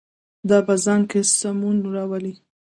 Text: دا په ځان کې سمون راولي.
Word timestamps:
دا 0.49 0.57
په 0.67 0.73
ځان 0.83 1.01
کې 1.09 1.19
سمون 1.37 1.77
راولي. 1.95 2.33